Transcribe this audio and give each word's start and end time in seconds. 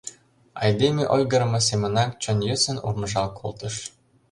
Айдеме 0.63 1.03
ойгырымо 1.15 1.59
семынак 1.69 2.11
чон 2.21 2.37
йӧсын 2.47 2.77
урмыжал 2.87 3.27
колтыш. 3.39 3.75